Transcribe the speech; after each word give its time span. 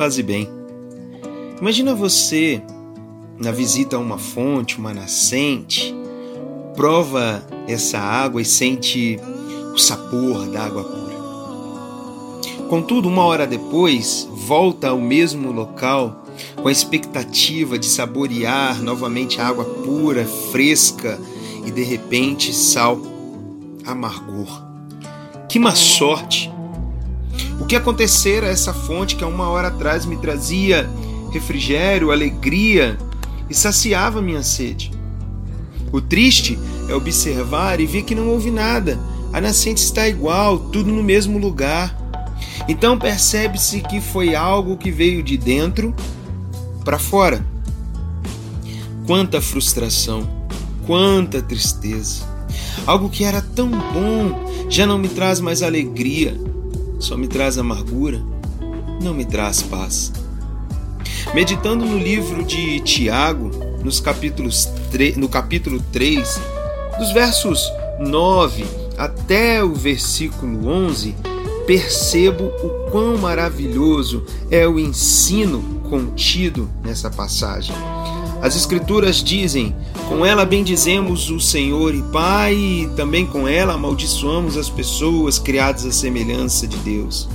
Paz 0.00 0.16
e 0.16 0.22
bem. 0.22 0.48
Imagina 1.60 1.94
você 1.94 2.62
na 3.38 3.52
visita 3.52 3.96
a 3.96 3.98
uma 3.98 4.16
fonte, 4.16 4.78
uma 4.78 4.94
nascente, 4.94 5.94
prova 6.74 7.46
essa 7.68 7.98
água 7.98 8.40
e 8.40 8.44
sente 8.46 9.20
o 9.74 9.76
sabor 9.76 10.46
da 10.46 10.62
água 10.62 10.84
pura. 10.84 11.16
Contudo, 12.70 13.10
uma 13.10 13.24
hora 13.24 13.46
depois, 13.46 14.26
volta 14.32 14.88
ao 14.88 14.98
mesmo 14.98 15.52
local 15.52 16.24
com 16.56 16.68
a 16.68 16.72
expectativa 16.72 17.78
de 17.78 17.84
saborear 17.84 18.82
novamente 18.82 19.38
a 19.38 19.48
água 19.48 19.66
pura, 19.66 20.24
fresca 20.24 21.20
e 21.66 21.70
de 21.70 21.82
repente 21.82 22.54
sal, 22.54 22.98
amargor. 23.84 24.64
Que 25.46 25.58
má 25.58 25.74
sorte! 25.74 26.50
O 27.60 27.66
que 27.66 27.76
acontecera 27.76 28.46
a 28.46 28.50
essa 28.50 28.72
fonte 28.72 29.14
que 29.14 29.22
há 29.22 29.26
uma 29.26 29.48
hora 29.48 29.68
atrás 29.68 30.06
me 30.06 30.16
trazia 30.16 30.88
refrigério, 31.30 32.10
alegria 32.10 32.98
e 33.48 33.54
saciava 33.54 34.22
minha 34.22 34.42
sede? 34.42 34.90
O 35.92 36.00
triste 36.00 36.58
é 36.88 36.94
observar 36.94 37.78
e 37.78 37.86
ver 37.86 38.02
que 38.02 38.14
não 38.14 38.28
houve 38.28 38.50
nada. 38.50 38.98
A 39.32 39.40
nascente 39.40 39.82
está 39.82 40.08
igual, 40.08 40.58
tudo 40.58 40.90
no 40.90 41.02
mesmo 41.02 41.38
lugar. 41.38 41.96
Então 42.66 42.98
percebe-se 42.98 43.80
que 43.82 44.00
foi 44.00 44.34
algo 44.34 44.76
que 44.76 44.90
veio 44.90 45.22
de 45.22 45.36
dentro 45.36 45.94
para 46.84 46.98
fora. 46.98 47.44
Quanta 49.06 49.40
frustração, 49.40 50.28
quanta 50.86 51.42
tristeza. 51.42 52.24
Algo 52.86 53.10
que 53.10 53.24
era 53.24 53.42
tão 53.42 53.68
bom 53.68 54.66
já 54.68 54.86
não 54.86 54.98
me 54.98 55.08
traz 55.08 55.40
mais 55.40 55.62
alegria, 55.62 56.40
só 57.00 57.16
me 57.16 57.26
traz 57.26 57.58
amargura, 57.58 58.22
não 59.02 59.12
me 59.12 59.24
traz 59.24 59.62
paz. 59.62 60.12
Meditando 61.34 61.84
no 61.84 61.98
livro 61.98 62.44
de 62.44 62.78
Tiago, 62.80 63.50
nos 63.82 63.98
capítulos 63.98 64.68
no 65.16 65.28
capítulo 65.28 65.82
3, 65.92 66.40
dos 66.98 67.12
versos 67.12 67.60
9 67.98 68.64
até 68.98 69.64
o 69.64 69.74
versículo 69.74 70.68
11, 70.68 71.14
percebo 71.66 72.44
o 72.62 72.90
quão 72.90 73.16
maravilhoso 73.16 74.24
é 74.50 74.66
o 74.68 74.78
ensino 74.78 75.80
contido 75.88 76.68
nessa 76.84 77.08
passagem. 77.10 77.74
As 78.42 78.56
Escrituras 78.56 79.22
dizem: 79.22 79.74
com 80.08 80.24
ela 80.24 80.44
bendizemos 80.44 81.30
o 81.30 81.38
Senhor 81.38 81.94
e 81.94 82.02
Pai, 82.04 82.54
e 82.54 82.90
também 82.96 83.26
com 83.26 83.46
ela 83.46 83.74
amaldiçoamos 83.74 84.56
as 84.56 84.68
pessoas 84.68 85.38
criadas 85.38 85.84
à 85.84 85.92
semelhança 85.92 86.66
de 86.66 86.76
Deus. 86.78 87.28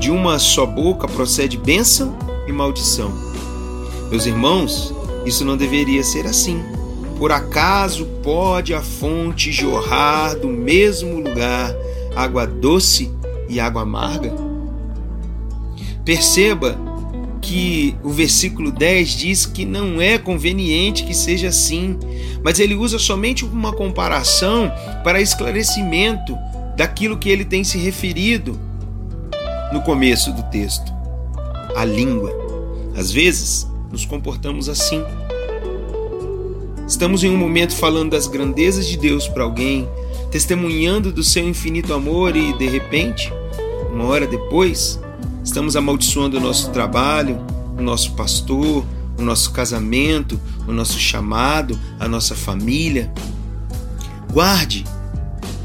De 0.00 0.10
uma 0.10 0.38
só 0.38 0.64
boca 0.64 1.06
procede 1.06 1.56
bênção 1.56 2.16
e 2.46 2.52
maldição. 2.52 3.12
Meus 4.10 4.26
irmãos, 4.26 4.94
isso 5.26 5.44
não 5.44 5.56
deveria 5.56 6.02
ser 6.02 6.26
assim. 6.26 6.62
Por 7.18 7.32
acaso 7.32 8.06
pode 8.22 8.72
a 8.72 8.80
fonte 8.80 9.50
jorrar 9.50 10.36
do 10.36 10.48
mesmo 10.48 11.20
lugar 11.20 11.74
água 12.14 12.46
doce 12.46 13.12
e 13.48 13.60
água 13.60 13.82
amarga? 13.82 14.32
Perceba 16.04 16.87
que 17.48 17.96
o 18.04 18.10
versículo 18.10 18.70
10 18.70 19.08
diz 19.08 19.46
que 19.46 19.64
não 19.64 20.02
é 20.02 20.18
conveniente 20.18 21.04
que 21.04 21.14
seja 21.14 21.48
assim, 21.48 21.98
mas 22.44 22.60
ele 22.60 22.74
usa 22.74 22.98
somente 22.98 23.42
uma 23.42 23.72
comparação 23.72 24.70
para 25.02 25.18
esclarecimento 25.18 26.36
daquilo 26.76 27.16
que 27.16 27.30
ele 27.30 27.46
tem 27.46 27.64
se 27.64 27.78
referido 27.78 28.60
no 29.72 29.80
começo 29.80 30.30
do 30.30 30.42
texto. 30.50 30.92
A 31.74 31.86
língua. 31.86 32.30
Às 32.94 33.10
vezes, 33.10 33.66
nos 33.90 34.04
comportamos 34.04 34.68
assim. 34.68 35.02
Estamos 36.86 37.24
em 37.24 37.30
um 37.30 37.36
momento 37.38 37.74
falando 37.74 38.10
das 38.10 38.26
grandezas 38.26 38.86
de 38.86 38.98
Deus 38.98 39.26
para 39.26 39.44
alguém, 39.44 39.88
testemunhando 40.30 41.10
do 41.10 41.24
seu 41.24 41.48
infinito 41.48 41.94
amor 41.94 42.36
e, 42.36 42.52
de 42.58 42.68
repente, 42.68 43.32
uma 43.90 44.04
hora 44.04 44.26
depois, 44.26 45.00
estamos 45.42 45.76
amaldiçoando 45.76 46.38
o 46.38 46.40
nosso 46.40 46.70
trabalho, 46.70 47.38
o 47.78 47.82
nosso 47.82 48.12
pastor, 48.12 48.84
o 49.18 49.22
nosso 49.22 49.50
casamento, 49.50 50.40
o 50.66 50.72
nosso 50.72 50.98
chamado, 50.98 51.78
a 51.98 52.06
nossa 52.06 52.34
família. 52.34 53.12
Guarde, 54.32 54.84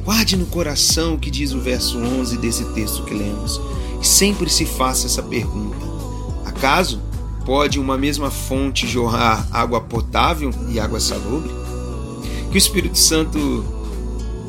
guarde 0.04 0.36
no 0.36 0.46
coração 0.46 1.16
o 1.16 1.20
que 1.20 1.30
diz 1.30 1.52
o 1.52 1.60
verso 1.60 1.98
11 1.98 2.38
desse 2.38 2.66
texto 2.74 3.04
que 3.04 3.14
lemos 3.14 3.60
e 4.02 4.06
sempre 4.06 4.50
se 4.50 4.66
faça 4.66 5.06
essa 5.06 5.22
pergunta: 5.22 5.86
acaso 6.46 7.02
pode 7.46 7.80
uma 7.80 7.98
mesma 7.98 8.32
fonte 8.32 8.88
jorrar 8.88 9.48
água 9.52 9.82
potável 9.82 10.52
e 10.70 10.80
água 10.80 11.00
salubre? 11.00 11.52
Que 12.50 12.58
o 12.58 12.58
Espírito 12.58 12.98
Santo 12.98 13.66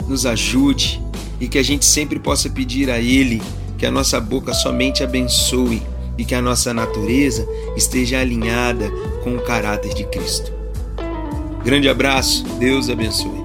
nos 0.09 0.27
ajude 0.27 1.03
e 1.41 1.49
que 1.49 1.59
a 1.59 1.63
gente 1.63 1.85
sempre 1.85 2.19
possa 2.19 2.49
pedir 2.49 2.91
a 2.91 3.01
Ele 3.01 3.43
que 3.79 3.87
a 3.87 3.91
nossa 3.91 4.21
boca 4.21 4.53
somente 4.53 5.03
abençoe 5.03 5.83
e 6.17 6.25
que 6.25 6.35
a 6.35 6.43
nossa 6.43 6.73
natureza 6.73 7.47
esteja 7.77 8.21
alinhada 8.21 8.91
com 9.23 9.35
o 9.37 9.43
caráter 9.43 9.95
de 9.95 10.05
Cristo. 10.05 10.53
Grande 11.65 11.89
abraço, 11.89 12.45
Deus 12.59 12.89
abençoe. 12.89 13.44